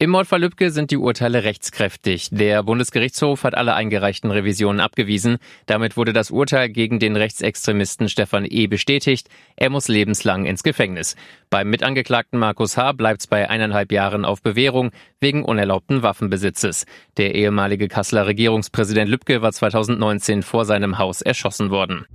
Im 0.00 0.10
Mordfall 0.10 0.42
Lübcke 0.42 0.70
sind 0.70 0.92
die 0.92 0.96
Urteile 0.96 1.42
rechtskräftig. 1.42 2.28
Der 2.30 2.62
Bundesgerichtshof 2.62 3.42
hat 3.42 3.56
alle 3.56 3.74
eingereichten 3.74 4.30
Revisionen 4.30 4.78
abgewiesen. 4.78 5.38
Damit 5.66 5.96
wurde 5.96 6.12
das 6.12 6.30
Urteil 6.30 6.68
gegen 6.68 7.00
den 7.00 7.16
Rechtsextremisten 7.16 8.08
Stefan 8.08 8.46
E. 8.48 8.68
bestätigt. 8.68 9.28
Er 9.56 9.70
muss 9.70 9.88
lebenslang 9.88 10.44
ins 10.44 10.62
Gefängnis. 10.62 11.16
Beim 11.50 11.68
Mitangeklagten 11.68 12.38
Markus 12.38 12.76
H. 12.76 12.92
bleibt 12.92 13.22
es 13.22 13.26
bei 13.26 13.50
eineinhalb 13.50 13.90
Jahren 13.90 14.24
auf 14.24 14.40
Bewährung 14.40 14.92
wegen 15.18 15.44
unerlaubten 15.44 16.04
Waffenbesitzes. 16.04 16.86
Der 17.16 17.34
ehemalige 17.34 17.88
Kasseler 17.88 18.28
Regierungspräsident 18.28 19.10
Lübcke 19.10 19.42
war 19.42 19.50
2019 19.50 20.44
vor 20.44 20.64
seinem 20.64 20.98
Haus 20.98 21.22
erschossen 21.22 21.70
worden. 21.70 22.06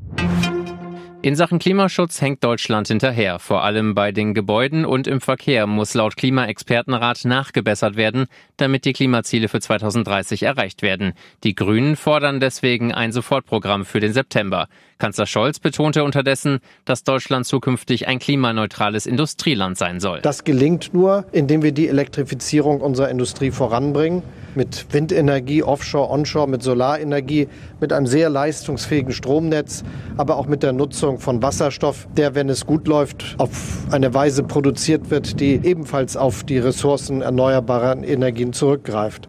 In 1.26 1.38
Sachen 1.38 1.58
Klimaschutz 1.58 2.20
hängt 2.20 2.44
Deutschland 2.44 2.90
hinterher. 2.90 3.40
Vor 3.40 3.64
allem 3.64 3.96
bei 3.96 4.12
den 4.12 4.34
Gebäuden 4.34 4.86
und 4.86 5.08
im 5.08 5.22
Verkehr 5.22 5.68
muss 5.68 5.94
laut 5.94 6.18
Klimaexpertenrat 6.18 7.24
nachgebessert 7.24 7.96
werden, 7.96 8.26
damit 8.58 8.84
die 8.84 8.92
Klimaziele 8.92 9.48
für 9.48 9.62
2030 9.62 10.44
erreicht 10.44 10.82
werden. 10.82 11.14
Die 11.46 11.56
Grünen 11.56 11.96
fordern 11.96 12.42
deswegen 12.42 12.94
ein 12.94 13.14
Sofortprogramm 13.14 13.86
für 13.86 14.02
den 14.02 14.12
September. 14.12 14.68
Kanzler 14.98 15.26
Scholz 15.26 15.60
betonte 15.60 16.04
unterdessen, 16.04 16.60
dass 16.84 17.06
Deutschland 17.06 17.46
zukünftig 17.46 18.06
ein 18.06 18.20
klimaneutrales 18.20 19.06
Industrieland 19.06 19.78
sein 19.78 20.02
soll. 20.02 20.20
Das 20.20 20.44
gelingt 20.44 20.94
nur, 20.94 21.24
indem 21.32 21.64
wir 21.64 21.72
die 21.72 21.88
Elektrifizierung 21.88 22.82
unserer 22.82 23.08
Industrie 23.08 23.52
voranbringen. 23.52 24.24
Mit 24.56 24.86
Windenergie, 24.92 25.64
Offshore, 25.64 26.10
Onshore, 26.10 26.48
mit 26.48 26.62
Solarenergie, 26.62 27.48
mit 27.80 27.92
einem 27.92 28.06
sehr 28.06 28.30
leistungsfähigen 28.30 29.12
Stromnetz, 29.12 29.84
aber 30.18 30.38
auch 30.38 30.48
mit 30.48 30.64
der 30.64 30.74
Nutzung 30.74 31.20
von 31.20 31.42
Wasserstoff, 31.42 32.08
der, 32.16 32.36
wenn 32.36 32.50
es 32.50 32.66
gut 32.66 32.88
läuft, 32.88 33.36
auf 33.40 33.88
eine 33.92 34.14
Weise 34.14 34.44
produziert 34.44 35.10
wird, 35.10 35.40
die 35.40 35.60
ebenfalls 35.64 36.16
auf 36.16 36.44
die 36.44 36.60
Ressourcen 36.60 37.22
erneuerbarer 37.22 38.04
Energien 38.04 38.54
zurückgreift. 38.54 39.28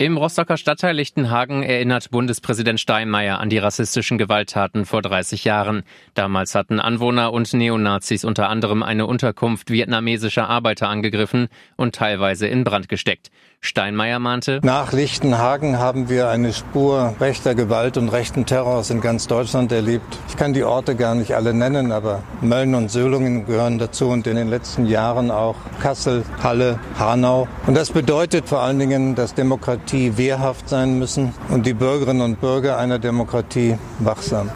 Im 0.00 0.16
Rostocker 0.16 0.56
Stadtteil 0.56 0.96
Lichtenhagen 0.96 1.62
erinnert 1.62 2.10
Bundespräsident 2.10 2.80
Steinmeier 2.80 3.38
an 3.38 3.50
die 3.50 3.58
rassistischen 3.58 4.16
Gewalttaten 4.16 4.86
vor 4.86 5.02
30 5.02 5.44
Jahren. 5.44 5.82
Damals 6.14 6.54
hatten 6.54 6.80
Anwohner 6.80 7.34
und 7.34 7.52
Neonazis 7.52 8.24
unter 8.24 8.48
anderem 8.48 8.82
eine 8.82 9.04
Unterkunft 9.04 9.70
vietnamesischer 9.70 10.48
Arbeiter 10.48 10.88
angegriffen 10.88 11.48
und 11.76 11.94
teilweise 11.94 12.46
in 12.46 12.64
Brand 12.64 12.88
gesteckt. 12.88 13.28
Steinmeier 13.62 14.18
mahnte, 14.20 14.60
Nach 14.62 14.90
Lichtenhagen 14.94 15.78
haben 15.78 16.08
wir 16.08 16.30
eine 16.30 16.54
Spur 16.54 17.14
rechter 17.20 17.54
Gewalt 17.54 17.98
und 17.98 18.08
rechten 18.08 18.46
Terrors 18.46 18.88
in 18.88 19.02
ganz 19.02 19.26
Deutschland 19.26 19.70
erlebt. 19.70 20.18
Ich 20.28 20.36
kann 20.38 20.54
die 20.54 20.64
Orte 20.64 20.96
gar 20.96 21.14
nicht 21.14 21.34
alle 21.34 21.52
nennen, 21.52 21.92
aber 21.92 22.22
Mölln 22.40 22.74
und 22.74 22.90
Söhlungen 22.90 23.44
gehören 23.44 23.78
dazu 23.78 24.08
und 24.08 24.26
in 24.26 24.36
den 24.36 24.48
letzten 24.48 24.86
Jahren 24.86 25.30
auch 25.30 25.56
Kassel, 25.82 26.24
Halle, 26.42 26.78
Hanau. 26.98 27.48
Und 27.66 27.76
das 27.76 27.90
bedeutet 27.90 28.48
vor 28.48 28.62
allen 28.62 28.78
Dingen, 28.78 29.14
dass 29.14 29.34
Demokratie 29.34 29.89
wehrhaft 29.92 30.68
sein 30.68 30.98
müssen 30.98 31.32
und 31.48 31.66
die 31.66 31.74
Bürgerinnen 31.74 32.22
und 32.22 32.40
Bürger 32.40 32.78
einer 32.78 32.98
Demokratie 32.98 33.76
wachsam. 33.98 34.50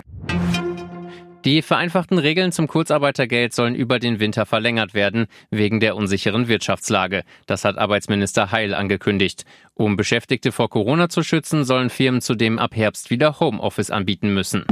Die 1.45 1.61
vereinfachten 1.61 2.19
Regeln 2.19 2.53
zum 2.53 2.69
Kurzarbeitergeld 2.69 3.53
sollen 3.53 3.75
über 3.75 3.99
den 3.99 4.19
Winter 4.19 4.47
verlängert 4.47 4.95
werden, 4.95 5.27
wegen 5.51 5.79
der 5.79 5.95
unsicheren 5.95 6.49
Wirtschaftslage. 6.49 7.23
Das 7.47 7.67
hat 7.67 7.77
Arbeitsminister 7.77 8.51
Heil 8.51 8.73
angekündigt. 8.73 9.45
Um 9.75 9.97
Beschäftigte 9.97 10.53
vor 10.53 10.71
Corona 10.71 11.11
zu 11.11 11.23
schützen, 11.23 11.65
sollen 11.65 11.91
Firmen 11.91 12.23
zudem 12.23 12.59
ab 12.59 12.75
Herbst 12.75 13.11
wieder 13.11 13.41
Homeoffice 13.41 13.91
anbieten 13.91 14.33
müssen. 14.33 14.65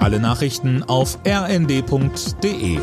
Alle 0.00 0.18
Nachrichten 0.18 0.82
auf 0.84 1.18
rnd.de 1.26 2.78